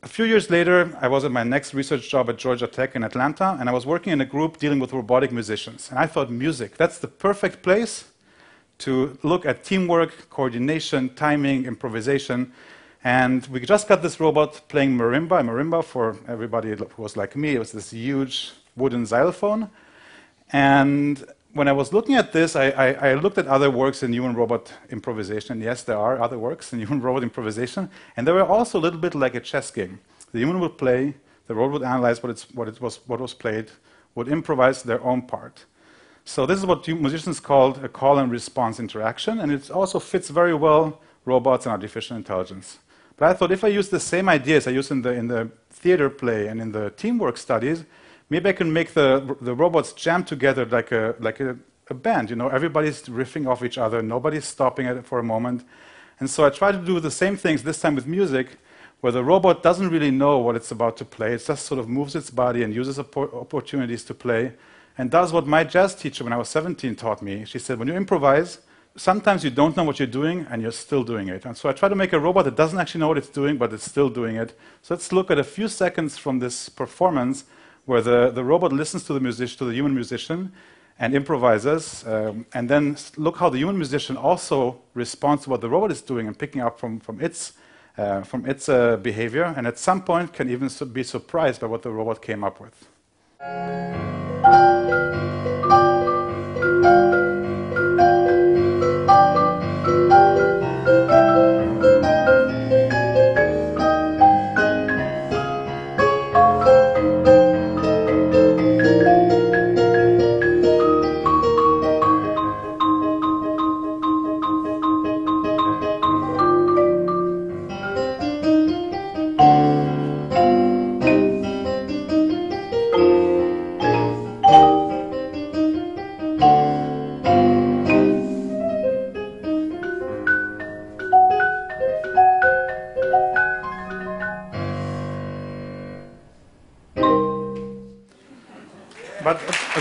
A 0.04 0.08
few 0.08 0.26
years 0.26 0.50
later, 0.50 0.96
I 1.02 1.08
was 1.08 1.26
at 1.26 1.32
my 1.32 1.44
next 1.44 1.74
research 1.74 2.10
job 2.10 2.30
at 2.30 2.38
Georgia 2.38 2.68
Tech 2.68 2.96
in 2.96 3.04
Atlanta, 3.04 3.58
and 3.60 3.68
I 3.68 3.74
was 3.74 3.86
working 3.86 4.14
in 4.14 4.22
a 4.22 4.26
group 4.26 4.58
dealing 4.58 4.80
with 4.80 4.94
robotic 4.94 5.32
musicians. 5.32 5.90
And 5.90 5.98
I 5.98 6.06
thought, 6.06 6.30
music, 6.30 6.78
that's 6.78 7.00
the 7.00 7.08
perfect 7.08 7.64
place 7.64 8.06
to 8.80 9.18
look 9.24 9.46
at 9.46 9.64
teamwork, 9.64 10.30
coordination, 10.30 11.16
timing, 11.16 11.66
improvisation. 11.66 12.52
And 13.06 13.46
we 13.52 13.60
just 13.60 13.88
got 13.88 14.02
this 14.02 14.20
robot 14.20 14.62
playing 14.68 14.98
marimba. 14.98 15.40
Marimba, 15.46 15.84
for 15.84 16.18
everybody 16.28 16.70
who 16.76 16.88
was 17.04 17.16
like 17.16 17.36
me, 17.36 17.54
it 17.54 17.60
was 17.60 17.72
this 17.72 17.92
huge 17.92 18.54
wooden 18.76 19.06
xylophone. 19.06 19.70
And 20.52 21.24
when 21.54 21.68
I 21.68 21.72
was 21.72 21.94
looking 21.94 22.16
at 22.16 22.34
this, 22.34 22.56
I, 22.56 22.70
I, 22.72 22.88
I, 23.10 23.14
looked 23.14 23.38
at 23.38 23.46
other 23.46 23.70
works 23.70 24.02
in 24.02 24.12
human 24.12 24.34
robot 24.36 24.74
improvisation. 24.90 25.62
Yes, 25.62 25.84
there 25.84 26.00
are 26.00 26.20
other 26.20 26.40
works 26.40 26.74
in 26.74 26.80
human 26.84 27.00
robot 27.00 27.22
improvisation, 27.22 27.92
and 28.18 28.28
they 28.28 28.32
were 28.32 28.44
also 28.44 28.80
a 28.80 28.82
little 28.82 29.00
bit 29.00 29.14
like 29.14 29.36
a 29.36 29.40
chess 29.40 29.70
game. 29.70 30.00
The 30.32 30.40
human 30.40 30.60
would 30.62 30.80
play, 30.80 31.14
the 31.46 31.54
robot 31.54 31.74
would 31.74 31.88
analyze 31.88 32.24
what, 32.24 32.44
what, 32.56 32.68
it 32.68 32.82
was, 32.82 33.02
what 33.06 33.20
was 33.20 33.36
played, 33.36 33.70
would 34.16 34.28
improvise 34.28 34.82
their 34.82 35.02
own 35.04 35.22
part. 35.22 35.66
So 36.24 36.48
this 36.48 36.58
is 36.58 36.66
what 36.66 36.88
musicians 36.88 37.40
called 37.40 37.84
a 37.86 37.88
call 37.88 38.18
and 38.18 38.32
response 38.32 38.80
interaction, 38.80 39.40
and 39.40 39.52
it 39.52 39.70
also 39.70 40.00
fits 40.00 40.30
very 40.30 40.56
well 40.56 41.00
robots 41.24 41.68
and 41.68 41.74
artificial 41.74 42.18
intelligence. 42.18 42.80
But 43.18 43.30
I 43.30 43.34
thought 43.34 43.52
if 43.52 43.64
I 43.64 43.70
use 43.70 43.90
the 43.90 44.00
same 44.00 44.28
ideas 44.28 44.68
I 44.68 44.72
use 44.72 44.92
in 44.92 45.02
the, 45.02 45.12
in 45.12 45.28
the 45.28 45.50
theater 45.70 46.10
play 46.10 46.48
and 46.48 46.62
in 46.62 46.72
the 46.72 46.90
teamwork 46.92 47.38
studies, 47.38 47.86
maybe 48.30 48.50
I 48.50 48.54
can 48.54 48.72
make 48.74 48.94
the, 48.94 49.38
the 49.42 49.54
robots 49.54 49.94
jam 49.94 50.24
together 50.24 50.66
like 50.66 50.92
a, 50.92 51.16
like 51.20 51.40
a, 51.40 51.58
a 51.90 51.94
band. 51.94 52.30
You 52.30 52.36
know, 52.36 52.50
everybody's 52.50 53.04
riffing 53.04 53.48
off 53.48 53.64
each 53.64 53.78
other, 53.78 54.02
nobody's 54.02 54.46
stopping 54.46 54.86
it 54.88 55.06
for 55.06 55.20
a 55.20 55.24
moment. 55.24 55.64
And 56.20 56.30
so 56.30 56.46
I 56.46 56.50
try 56.50 56.72
to 56.72 56.78
do 56.78 57.00
the 57.00 57.12
same 57.12 57.38
things 57.38 57.64
this 57.64 57.80
time 57.80 57.96
with 57.96 58.08
music, 58.08 58.58
where 59.02 59.12
the 59.12 59.24
robot 59.24 59.62
doesn't 59.62 59.90
really 59.90 60.12
know 60.12 60.40
what 60.40 60.56
it's 60.56 60.72
about 60.72 60.98
to 60.98 61.06
play. 61.06 61.34
It 61.34 61.46
just 61.46 61.66
sort 61.66 61.80
of 61.80 61.88
moves 61.88 62.16
its 62.16 62.30
body 62.30 62.64
and 62.64 62.74
uses 62.74 62.98
opportunities 62.98 64.04
to 64.06 64.14
play, 64.14 64.54
and 64.98 65.12
does 65.12 65.34
what 65.34 65.46
my 65.46 65.64
jazz 65.64 65.94
teacher 65.94 66.24
when 66.24 66.34
I 66.34 66.38
was 66.38 66.50
17 66.50 66.96
taught 66.96 67.22
me. 67.22 67.46
She 67.46 67.60
said, 67.60 67.78
when 67.78 67.88
you 67.88 67.96
improvise, 67.96 68.60
sometimes 68.98 69.44
you 69.44 69.50
don't 69.50 69.76
know 69.76 69.84
what 69.84 70.00
you're 70.00 70.08
doing 70.08 70.48
and 70.50 70.62
you're 70.62 70.72
still 70.72 71.04
doing 71.04 71.28
it. 71.28 71.46
And 71.46 71.56
so 71.56 71.70
I 71.70 71.74
try 71.74 71.90
to 71.90 71.96
make 71.96 72.14
a 72.14 72.20
robot 72.20 72.46
that 72.46 72.56
doesn't 72.56 72.80
actually 72.80 73.00
know 73.00 73.10
what 73.10 73.18
it's 73.18 73.30
doing, 73.30 73.58
but 73.58 73.74
it's 73.74 73.84
still 73.84 74.10
doing 74.10 74.36
it. 74.38 74.58
So 74.82 74.94
let's 74.94 75.12
look 75.12 75.30
at 75.32 75.38
a 75.38 75.44
few 75.44 75.68
seconds 75.68 76.18
from 76.18 76.40
this 76.40 76.70
performance 76.70 77.46
where 77.86 78.02
the, 78.02 78.32
the 78.32 78.44
robot 78.44 78.72
listens 78.72 79.04
to 79.06 79.14
the 79.14 79.20
musician, 79.20 79.58
to 79.60 79.66
the 79.66 79.74
human 79.74 79.94
musician, 79.94 80.52
and 80.98 81.14
improvises, 81.14 82.06
um, 82.08 82.46
and 82.54 82.70
then 82.70 82.96
look 83.18 83.38
how 83.38 83.50
the 83.50 83.58
human 83.58 83.78
musician 83.78 84.16
also 84.16 84.82
responds 84.94 85.44
to 85.44 85.50
what 85.50 85.60
the 85.60 85.70
robot 85.70 85.92
is 85.92 86.02
doing 86.02 86.26
and 86.26 86.40
picking 86.40 86.62
up 86.62 86.80
from, 86.80 87.02
from 87.02 87.20
its, 87.20 87.54
uh, 87.98 88.22
from 88.22 88.46
its 88.46 88.70
uh, 88.70 88.96
behavior, 88.98 89.54
and 89.58 89.68
at 89.68 89.78
some 89.78 90.02
point 90.02 90.32
can 90.32 90.50
even 90.50 90.70
be 90.94 91.04
surprised 91.04 91.60
by 91.60 91.68
what 91.68 91.82
the 91.82 91.92
robot 91.92 92.22
came 92.22 92.46
up 92.46 92.62
with. 92.62 94.25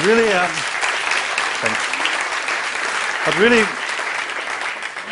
But 0.05 0.11
really, 0.11 0.33
um, 0.35 0.51
thanks. 1.63 1.83
But 3.25 3.39
really, 3.39 3.65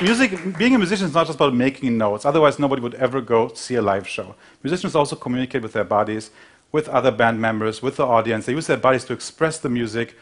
music, 0.02 0.58
being 0.58 0.74
a 0.74 0.78
musician 0.78 1.06
is 1.06 1.14
not 1.14 1.26
just 1.26 1.36
about 1.36 1.54
making 1.54 1.96
notes. 1.96 2.26
Otherwise, 2.26 2.58
nobody 2.58 2.82
would 2.82 2.92
ever 2.96 3.22
go 3.22 3.48
see 3.54 3.76
a 3.76 3.80
live 3.80 4.06
show. 4.06 4.34
Musicians 4.62 4.94
also 4.94 5.16
communicate 5.16 5.62
with 5.62 5.72
their 5.72 5.84
bodies, 5.84 6.30
with 6.72 6.90
other 6.90 7.10
band 7.10 7.40
members, 7.40 7.80
with 7.80 7.96
the 7.96 8.04
audience. 8.04 8.44
They 8.44 8.52
use 8.52 8.66
their 8.66 8.76
bodies 8.76 9.06
to 9.06 9.14
express 9.14 9.58
the 9.58 9.70
music. 9.70 10.14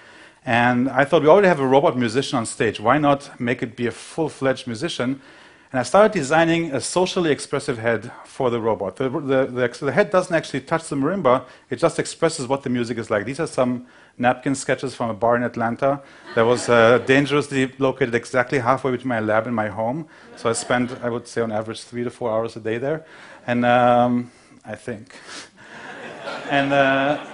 And 0.46 0.88
I 0.88 1.04
thought 1.04 1.22
we 1.22 1.28
already 1.28 1.48
have 1.48 1.58
a 1.58 1.66
robot 1.66 1.98
musician 1.98 2.38
on 2.38 2.46
stage. 2.46 2.78
Why 2.78 2.96
not 2.96 3.40
make 3.40 3.64
it 3.64 3.74
be 3.74 3.88
a 3.88 3.90
full-fledged 3.90 4.68
musician? 4.68 5.20
And 5.72 5.78
I 5.78 5.84
started 5.84 6.10
designing 6.10 6.72
a 6.72 6.80
socially 6.80 7.30
expressive 7.30 7.78
head 7.78 8.10
for 8.24 8.50
the 8.50 8.60
robot. 8.60 8.96
The, 8.96 9.08
the, 9.08 9.46
the, 9.46 9.68
the, 9.86 9.92
head 9.92 10.10
doesn't 10.10 10.34
actually 10.34 10.62
touch 10.62 10.88
the 10.88 10.96
marimba, 10.96 11.44
it 11.68 11.76
just 11.76 12.00
expresses 12.00 12.48
what 12.48 12.64
the 12.64 12.70
music 12.70 12.98
is 12.98 13.08
like. 13.08 13.24
These 13.24 13.38
are 13.38 13.46
some 13.46 13.86
napkin 14.18 14.56
sketches 14.56 14.96
from 14.96 15.10
a 15.10 15.14
bar 15.14 15.36
in 15.36 15.44
Atlanta 15.44 16.02
that 16.34 16.42
was 16.42 16.68
uh, 16.68 16.98
dangerously 17.06 17.72
located 17.78 18.16
exactly 18.16 18.58
halfway 18.58 18.90
between 18.90 19.10
my 19.10 19.20
lab 19.20 19.46
and 19.46 19.54
my 19.54 19.68
home. 19.68 20.08
So 20.34 20.50
I 20.50 20.54
spent, 20.54 20.90
I 21.04 21.08
would 21.08 21.28
say, 21.28 21.40
on 21.40 21.52
average, 21.52 21.82
three 21.82 22.02
to 22.02 22.10
four 22.10 22.32
hours 22.32 22.56
a 22.56 22.60
day 22.60 22.78
there. 22.78 23.06
And 23.46 23.64
um, 23.64 24.32
I 24.64 24.74
think. 24.74 25.14
and, 26.50 26.72
uh, 26.72 27.24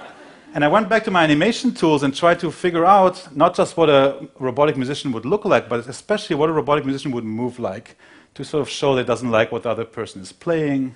and 0.52 0.62
I 0.62 0.68
went 0.68 0.90
back 0.90 1.04
to 1.04 1.10
my 1.10 1.24
animation 1.24 1.72
tools 1.72 2.02
and 2.02 2.14
tried 2.14 2.40
to 2.40 2.50
figure 2.50 2.84
out 2.84 3.34
not 3.34 3.56
just 3.56 3.78
what 3.78 3.88
a 3.88 4.28
robotic 4.38 4.76
musician 4.76 5.10
would 5.12 5.24
look 5.24 5.46
like, 5.46 5.70
but 5.70 5.88
especially 5.88 6.36
what 6.36 6.50
a 6.50 6.52
robotic 6.52 6.84
musician 6.84 7.12
would 7.12 7.24
move 7.24 7.58
like 7.58 7.96
to 8.36 8.44
sort 8.44 8.60
of 8.60 8.68
show 8.68 8.94
that 8.94 9.00
it 9.00 9.06
doesn't 9.06 9.30
like 9.30 9.50
what 9.50 9.62
the 9.62 9.70
other 9.70 9.86
person 9.86 10.20
is 10.20 10.30
playing, 10.30 10.94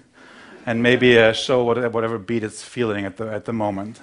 and 0.66 0.82
maybe 0.82 1.18
uh, 1.18 1.32
show 1.32 1.64
what, 1.64 1.90
whatever 1.90 2.18
beat 2.18 2.42
it's 2.44 2.62
feeling 2.62 3.06
at 3.06 3.16
the, 3.16 3.32
at 3.32 3.46
the 3.46 3.52
moment. 3.52 3.98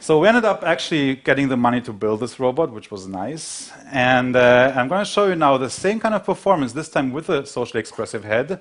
So 0.00 0.18
we 0.20 0.28
ended 0.28 0.44
up 0.44 0.62
actually 0.62 1.16
getting 1.16 1.48
the 1.48 1.56
money 1.56 1.80
to 1.80 1.94
build 1.94 2.20
this 2.20 2.38
robot, 2.38 2.70
which 2.70 2.90
was 2.90 3.08
nice. 3.08 3.72
And 3.90 4.36
uh, 4.36 4.74
I'm 4.76 4.86
going 4.86 5.00
to 5.00 5.10
show 5.10 5.26
you 5.26 5.34
now 5.34 5.56
the 5.56 5.70
same 5.70 5.98
kind 5.98 6.14
of 6.14 6.24
performance, 6.24 6.74
this 6.74 6.90
time 6.90 7.10
with 7.10 7.30
a 7.30 7.46
socially 7.46 7.80
expressive 7.80 8.22
head. 8.22 8.60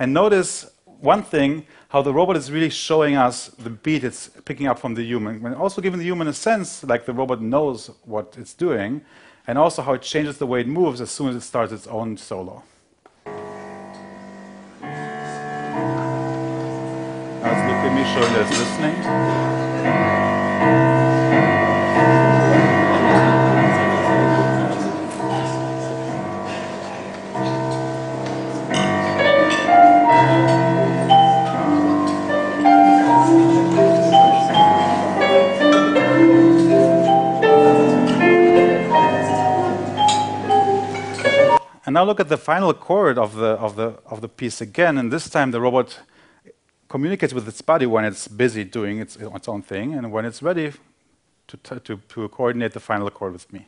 And 0.00 0.12
notice 0.12 0.68
one 0.98 1.22
thing, 1.22 1.64
how 1.90 2.02
the 2.02 2.12
robot 2.12 2.36
is 2.36 2.50
really 2.50 2.70
showing 2.70 3.14
us 3.14 3.46
the 3.50 3.70
beat 3.70 4.02
it's 4.02 4.30
picking 4.44 4.66
up 4.66 4.80
from 4.80 4.94
the 4.94 5.04
human, 5.04 5.46
and 5.46 5.54
also 5.54 5.80
giving 5.80 6.00
the 6.00 6.04
human 6.04 6.26
a 6.26 6.32
sense 6.32 6.82
like 6.82 7.06
the 7.06 7.14
robot 7.14 7.40
knows 7.40 7.88
what 8.04 8.34
it's 8.36 8.52
doing, 8.52 9.00
and 9.46 9.58
also 9.58 9.80
how 9.80 9.92
it 9.92 10.02
changes 10.02 10.38
the 10.38 10.46
way 10.46 10.62
it 10.62 10.66
moves 10.66 11.00
as 11.00 11.10
soon 11.12 11.28
as 11.28 11.36
it 11.36 11.42
starts 11.42 11.72
its 11.72 11.86
own 11.86 12.16
solo. 12.16 12.64
At 17.94 18.00
me 18.00 18.04
showing 18.12 18.32
that 18.32 18.42
it's 18.42 18.58
listening. 18.58 18.94
And 41.86 41.94
now 41.94 42.04
look 42.04 42.18
at 42.18 42.28
the 42.28 42.36
final 42.36 42.74
chord 42.74 43.18
of 43.18 43.36
the, 43.36 43.46
of, 43.46 43.76
the, 43.76 44.00
of 44.06 44.20
the 44.20 44.28
piece 44.28 44.60
again, 44.60 44.98
and 44.98 45.12
this 45.12 45.30
time 45.30 45.52
the 45.52 45.60
robot 45.60 46.00
communicates 46.94 47.34
with 47.34 47.48
its 47.48 47.60
body 47.60 47.86
when 47.86 48.04
it's 48.04 48.28
busy 48.28 48.62
doing 48.62 49.00
its, 49.00 49.16
its 49.16 49.48
own 49.48 49.62
thing, 49.62 49.94
and 49.94 50.12
when 50.12 50.24
it's 50.24 50.40
ready 50.44 50.72
to, 51.48 51.56
to, 51.56 51.98
to 52.08 52.28
coordinate 52.28 52.72
the 52.72 52.78
final 52.78 53.10
chord 53.10 53.32
with 53.32 53.52
me. 53.52 53.66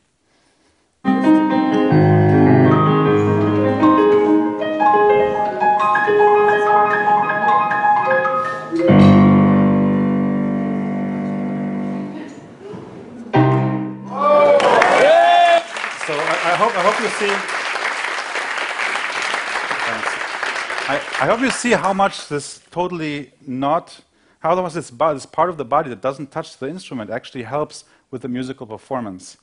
You 21.38 21.50
see 21.50 21.73
how 21.73 21.93
much 21.93 22.28
this 22.28 22.62
totally 22.71 23.31
not, 23.47 24.00
how 24.40 24.61
much 24.61 24.73
this, 24.73 24.88
this 24.88 25.26
part 25.26 25.50
of 25.50 25.59
the 25.59 25.66
body 25.66 25.90
that 25.90 26.00
doesn't 26.00 26.33
touch 26.33 26.57
the 26.57 26.66
instrument 26.66 27.11
actually 27.11 27.43
helps 27.43 27.85
with 28.11 28.23
the 28.23 28.28
musical 28.28 28.66
performance. 28.66 29.37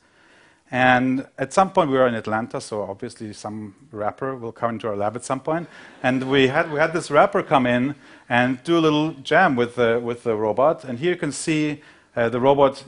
And 0.71 1.27
at 1.37 1.53
some 1.53 1.71
point, 1.71 1.91
we 1.91 1.97
were 1.97 2.07
in 2.07 2.15
Atlanta, 2.15 2.59
so 2.59 2.81
obviously 2.81 3.31
some 3.31 3.75
rapper 3.91 4.35
will 4.35 4.51
come 4.51 4.71
into 4.71 4.87
our 4.87 4.95
lab 4.95 5.15
at 5.15 5.23
some 5.23 5.39
point. 5.39 5.69
And 6.01 6.31
we 6.31 6.47
had, 6.47 6.71
we 6.71 6.79
had 6.79 6.93
this 6.93 7.11
rapper 7.11 7.43
come 7.43 7.67
in 7.67 7.93
and 8.27 8.61
do 8.63 8.79
a 8.79 8.81
little 8.81 9.11
jam 9.11 9.55
with 9.55 9.75
the, 9.75 9.99
with 10.03 10.23
the 10.23 10.35
robot. 10.35 10.83
And 10.83 10.97
here 10.97 11.11
you 11.11 11.19
can 11.19 11.31
see 11.31 11.83
uh, 12.15 12.27
the 12.27 12.39
robot 12.39 12.83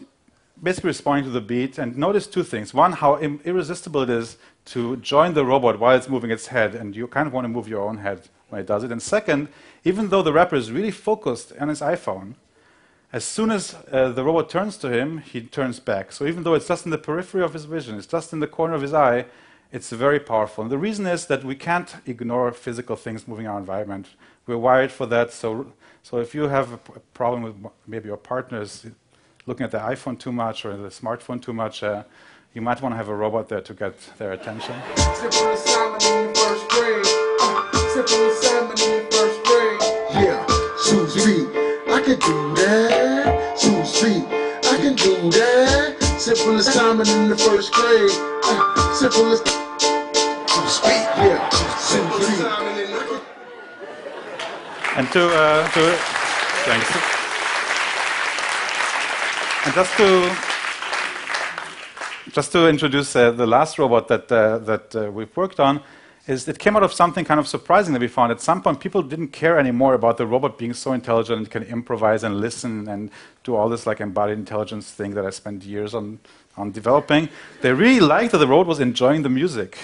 basically 0.63 0.87
responding 0.87 1.25
to 1.25 1.31
the 1.31 1.41
beat. 1.41 1.77
And 1.77 1.95
notice 1.95 2.25
two 2.25 2.43
things. 2.43 2.73
One, 2.73 2.93
how 2.93 3.17
irresistible 3.17 4.01
it 4.01 4.09
is 4.09 4.37
to 4.65 4.97
join 4.97 5.35
the 5.35 5.45
robot 5.45 5.79
while 5.79 5.95
it's 5.95 6.09
moving 6.09 6.31
its 6.31 6.47
head. 6.47 6.73
And 6.73 6.95
you 6.95 7.07
kind 7.07 7.27
of 7.27 7.33
want 7.33 7.45
to 7.45 7.49
move 7.49 7.67
your 7.67 7.87
own 7.87 7.97
head 7.97 8.29
when 8.49 8.61
it 8.61 8.67
does 8.67 8.83
it. 8.83 8.91
And 8.91 9.01
second, 9.01 9.49
even 9.83 10.09
though 10.09 10.21
the 10.21 10.33
rapper 10.33 10.55
is 10.55 10.71
really 10.71 10.91
focused 10.91 11.53
on 11.59 11.69
his 11.69 11.81
iPhone, 11.81 12.35
as 13.13 13.23
soon 13.23 13.51
as 13.51 13.75
uh, 13.91 14.09
the 14.09 14.23
robot 14.23 14.49
turns 14.49 14.77
to 14.77 14.89
him, 14.89 15.19
he 15.19 15.41
turns 15.41 15.79
back. 15.79 16.11
So 16.11 16.25
even 16.25 16.43
though 16.43 16.53
it's 16.53 16.67
just 16.67 16.85
in 16.85 16.91
the 16.91 16.97
periphery 16.97 17.43
of 17.43 17.53
his 17.53 17.65
vision, 17.65 17.97
it's 17.97 18.07
just 18.07 18.33
in 18.33 18.39
the 18.39 18.47
corner 18.47 18.73
of 18.73 18.81
his 18.81 18.93
eye, 18.93 19.25
it's 19.71 19.89
very 19.89 20.19
powerful. 20.19 20.63
And 20.63 20.71
the 20.71 20.77
reason 20.77 21.05
is 21.05 21.25
that 21.27 21.43
we 21.43 21.55
can't 21.55 21.95
ignore 22.05 22.51
physical 22.51 22.95
things 22.95 23.27
moving 23.27 23.47
our 23.47 23.57
environment. 23.57 24.09
We're 24.47 24.57
wired 24.57 24.91
for 24.91 25.05
that. 25.07 25.31
So, 25.31 25.73
so 26.03 26.17
if 26.17 26.35
you 26.35 26.43
have 26.43 26.73
a 26.73 26.77
problem 27.13 27.43
with 27.43 27.55
maybe 27.87 28.07
your 28.07 28.17
partners 28.17 28.85
looking 29.45 29.63
at 29.63 29.71
the 29.71 29.79
iPhone 29.79 30.19
too 30.19 30.31
much 30.31 30.65
or 30.65 30.75
the 30.75 30.89
smartphone 30.89 31.41
too 31.41 31.53
much, 31.53 31.83
uh, 31.83 32.03
you 32.53 32.61
might 32.61 32.81
want 32.81 32.93
to 32.93 32.97
have 32.97 33.09
a 33.09 33.15
robot 33.15 33.49
there 33.49 33.61
to 33.61 33.73
get 33.73 33.97
their 34.17 34.31
attention. 34.31 34.75
Do 42.25 42.55
that. 42.55 43.57
Susie, 43.57 44.23
I 44.25 44.77
can 44.81 44.95
do 44.95 45.29
that. 45.31 46.01
Simple 46.17 46.55
as 46.55 46.75
in 46.75 47.29
the 47.29 47.37
first 47.37 47.71
grade. 47.71 48.11
Uh, 48.43 48.93
simple 48.93 49.31
as 49.31 49.39
Susie, 50.49 50.95
yeah, 51.21 51.49
Susie. 51.77 52.43
And 54.97 55.07
to, 55.11 55.27
uh, 55.27 55.67
to, 55.69 55.91
thanks. 56.65 57.15
And 59.65 59.73
just 59.73 59.97
to 59.97 60.35
just 62.31 62.51
to 62.51 62.67
introduce 62.67 63.15
uh, 63.15 63.31
the 63.31 63.47
last 63.47 63.79
robot 63.79 64.07
that 64.09 64.31
uh, 64.31 64.57
that 64.59 64.95
uh, 64.95 65.11
we've 65.11 65.35
worked 65.37 65.59
on, 65.59 65.81
is 66.27 66.47
it 66.47 66.57
came 66.57 66.75
out 66.75 66.81
of 66.81 66.91
something 66.91 67.23
kind 67.23 67.39
of 67.39 67.47
surprising 67.47 67.93
that 67.93 67.99
we 67.99 68.07
found. 68.07 68.31
At 68.31 68.41
some 68.41 68.61
point, 68.61 68.79
people 68.79 69.03
didn't 69.03 69.27
care 69.27 69.59
anymore 69.59 69.93
about 69.93 70.17
the 70.17 70.25
robot 70.25 70.57
being 70.57 70.73
so 70.73 70.91
intelligent 70.91 71.37
and 71.37 71.51
can 71.51 71.63
improvise 71.63 72.23
and 72.23 72.41
listen 72.41 72.87
and 72.87 73.11
do 73.43 73.55
all 73.55 73.69
this 73.69 73.85
like 73.85 74.01
embodied 74.01 74.37
intelligence 74.37 74.89
thing 74.89 75.13
that 75.13 75.25
I 75.25 75.29
spent 75.29 75.63
years 75.63 75.93
on, 75.93 76.19
on 76.57 76.71
developing. 76.71 77.29
They 77.61 77.73
really 77.73 77.99
liked 77.99 78.31
that 78.31 78.39
the 78.39 78.47
robot 78.47 78.65
was 78.65 78.79
enjoying 78.79 79.21
the 79.21 79.29
music. 79.29 79.77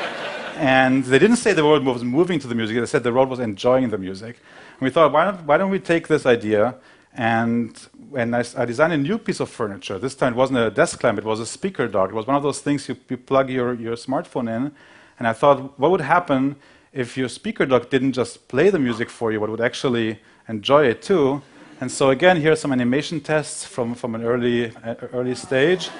and 0.56 1.04
they 1.04 1.18
didn't 1.18 1.38
say 1.38 1.52
the 1.52 1.64
robot 1.64 1.94
was 1.94 2.04
moving 2.04 2.38
to 2.38 2.46
the 2.46 2.54
music, 2.54 2.76
they 2.76 2.86
said 2.86 3.02
the 3.02 3.12
robot 3.12 3.30
was 3.30 3.40
enjoying 3.40 3.90
the 3.90 3.98
music. 3.98 4.38
And 4.78 4.82
we 4.82 4.90
thought, 4.90 5.10
why 5.12 5.24
don't, 5.24 5.44
why 5.46 5.58
don't 5.58 5.70
we 5.70 5.80
take 5.80 6.06
this 6.06 6.26
idea 6.26 6.76
and 7.14 7.76
when 8.08 8.32
I, 8.32 8.44
I, 8.56 8.64
designed 8.64 8.94
a 8.94 8.96
new 8.96 9.18
piece 9.18 9.40
of 9.40 9.50
furniture. 9.50 9.98
This 9.98 10.14
time 10.14 10.32
it 10.32 10.36
wasn't 10.36 10.60
a 10.60 10.70
desk 10.70 11.02
lamp, 11.04 11.18
it 11.18 11.24
was 11.24 11.40
a 11.40 11.46
speaker 11.46 11.86
dock. 11.88 12.10
It 12.10 12.14
was 12.14 12.26
one 12.26 12.36
of 12.36 12.42
those 12.42 12.60
things 12.60 12.88
you, 12.88 12.96
you 13.08 13.18
plug 13.18 13.50
your, 13.50 13.74
your 13.74 13.96
smartphone 13.96 14.48
in 14.48 14.72
and 15.18 15.28
I 15.28 15.32
thought, 15.32 15.78
what 15.78 15.90
would 15.90 16.00
happen 16.00 16.56
if 16.92 17.16
your 17.16 17.28
speaker 17.28 17.66
dock 17.66 17.90
didn't 17.90 18.12
just 18.12 18.48
play 18.48 18.70
the 18.70 18.78
music 18.78 19.10
for 19.10 19.32
you, 19.32 19.40
but 19.40 19.50
would 19.50 19.60
actually 19.60 20.20
enjoy 20.48 20.86
it 20.86 21.02
too? 21.02 21.42
And 21.80 21.90
so 21.90 22.10
again, 22.10 22.40
here 22.40 22.52
are 22.52 22.56
some 22.56 22.72
animation 22.72 23.20
tests 23.20 23.64
from, 23.64 23.94
from 23.94 24.14
an 24.14 24.24
early, 24.24 24.70
uh, 24.84 24.94
early 25.12 25.34
stage. 25.34 25.90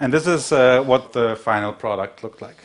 and 0.00 0.12
this 0.12 0.26
is 0.26 0.52
uh, 0.52 0.82
what 0.82 1.12
the 1.12 1.36
final 1.36 1.72
product 1.72 2.22
looked 2.22 2.40
like. 2.40 2.56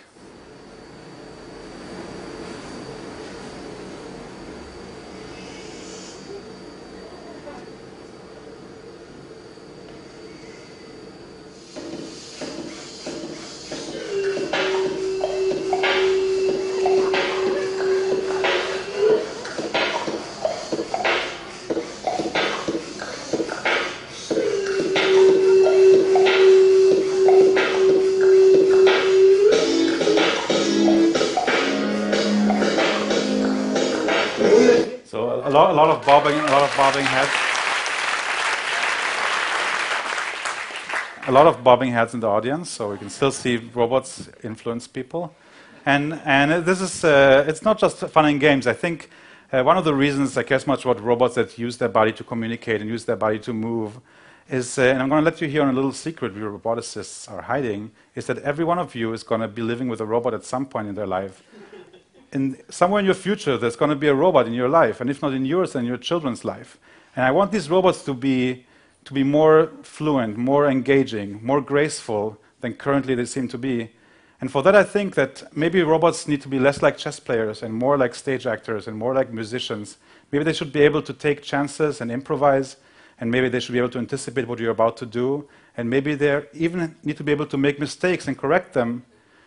A 35.73 35.75
lot 35.75 35.89
of 35.89 36.05
bobbing, 36.05 36.35
a 36.39 36.51
lot 36.51 36.61
of 36.61 36.77
bobbing 36.77 37.03
heads. 37.03 37.31
A 41.27 41.31
lot 41.31 41.47
of 41.47 41.63
bobbing 41.63 41.91
heads 41.91 42.13
in 42.13 42.19
the 42.19 42.27
audience, 42.27 42.69
so 42.69 42.91
we 42.91 42.97
can 42.99 43.09
still 43.09 43.31
see 43.31 43.57
robots 43.73 44.29
influence 44.43 44.87
people. 44.87 45.33
And, 45.87 46.21
and 46.25 46.63
this 46.63 46.79
is, 46.79 47.03
uh, 47.03 47.45
it's 47.47 47.63
not 47.63 47.79
just 47.79 47.97
fun 47.97 48.25
and 48.25 48.39
games. 48.39 48.67
I 48.67 48.73
think 48.73 49.09
uh, 49.51 49.63
one 49.63 49.75
of 49.75 49.83
the 49.83 49.95
reasons 49.95 50.37
I 50.37 50.43
care 50.43 50.59
so 50.59 50.67
much 50.67 50.85
about 50.85 51.01
robots 51.01 51.33
that 51.35 51.57
use 51.57 51.77
their 51.77 51.89
body 51.89 52.11
to 52.11 52.23
communicate 52.23 52.79
and 52.79 52.87
use 52.87 53.05
their 53.05 53.15
body 53.15 53.39
to 53.39 53.51
move 53.51 53.99
is, 54.51 54.77
uh, 54.77 54.83
and 54.83 55.01
I'm 55.01 55.09
going 55.09 55.25
to 55.25 55.25
let 55.25 55.41
you 55.41 55.47
hear 55.47 55.63
on 55.63 55.69
a 55.69 55.73
little 55.73 55.91
secret 55.91 56.35
we 56.35 56.41
roboticists 56.41 57.31
are 57.31 57.41
hiding, 57.41 57.89
is 58.13 58.27
that 58.27 58.37
every 58.43 58.63
one 58.63 58.77
of 58.77 58.93
you 58.93 59.11
is 59.13 59.23
going 59.23 59.41
to 59.41 59.47
be 59.47 59.63
living 59.63 59.87
with 59.87 60.01
a 60.01 60.05
robot 60.05 60.35
at 60.35 60.45
some 60.45 60.67
point 60.67 60.87
in 60.87 60.93
their 60.93 61.07
life 61.07 61.41
in 62.33 62.57
somewhere 62.69 62.99
in 62.99 63.05
your 63.05 63.15
future, 63.15 63.57
there's 63.57 63.75
going 63.75 63.89
to 63.89 63.95
be 63.95 64.07
a 64.07 64.15
robot 64.15 64.47
in 64.47 64.53
your 64.53 64.67
life, 64.67 64.99
and 64.99 65.09
if 65.09 65.21
not 65.21 65.33
in 65.33 65.45
yours, 65.45 65.73
then 65.73 65.83
in 65.83 65.87
your 65.87 65.97
children's 65.97 66.43
life. 66.43 66.77
And 67.15 67.23
I 67.23 67.31
want 67.31 67.51
these 67.51 67.69
robots 67.69 68.03
to 68.05 68.13
be, 68.13 68.65
to 69.05 69.13
be 69.13 69.23
more 69.23 69.71
fluent, 69.83 70.35
more 70.37 70.67
engaging, 70.67 71.39
more 71.45 71.61
graceful 71.61 72.39
than 72.61 72.73
currently 72.73 73.13
they 73.13 73.25
seem 73.25 73.47
to 73.49 73.57
be. 73.57 73.91
And 74.41 74.51
for 74.51 74.63
that, 74.63 74.75
I 74.75 74.83
think 74.83 75.15
that 75.15 75.55
maybe 75.55 75.83
robots 75.83 76.27
need 76.27 76.41
to 76.41 76.49
be 76.49 76.59
less 76.59 76.81
like 76.81 76.97
chess 76.97 77.19
players 77.19 77.63
and 77.63 77.73
more 77.73 77.97
like 77.97 78.15
stage 78.15 78.45
actors 78.47 78.87
and 78.87 78.97
more 78.97 79.13
like 79.13 79.31
musicians. 79.31 79.97
Maybe 80.31 80.43
they 80.43 80.53
should 80.53 80.73
be 80.73 80.81
able 80.81 81.01
to 81.03 81.13
take 81.13 81.43
chances 81.43 82.01
and 82.01 82.11
improvise, 82.11 82.77
and 83.19 83.29
maybe 83.29 83.47
they 83.47 83.59
should 83.59 83.73
be 83.73 83.79
able 83.79 83.89
to 83.89 83.99
anticipate 83.99 84.47
what 84.47 84.59
you're 84.59 84.71
about 84.71 84.97
to 84.97 85.05
do, 85.05 85.47
and 85.77 85.89
maybe 85.89 86.15
they 86.15 86.43
even 86.53 86.95
need 87.03 87.17
to 87.17 87.23
be 87.23 87.31
able 87.31 87.45
to 87.45 87.57
make 87.57 87.79
mistakes 87.79 88.27
and 88.27 88.37
correct 88.37 88.73
them, 88.73 89.05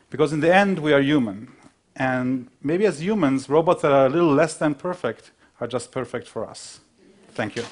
because 0.08 0.32
in 0.32 0.40
the 0.40 0.54
end, 0.54 0.78
we 0.78 0.92
are 0.92 1.02
human. 1.02 1.52
And 1.96 2.48
maybe 2.62 2.84
as 2.84 3.02
humans, 3.02 3.48
robots 3.48 3.82
that 3.82 3.92
are 3.92 4.06
a 4.06 4.10
little 4.10 4.32
less 4.32 4.54
than 4.56 4.74
perfect 4.74 5.30
are 5.60 5.66
just 5.66 5.90
perfect 5.90 6.28
for 6.28 6.46
us. 6.46 6.80
Thank 7.32 7.56
you. 7.56 7.64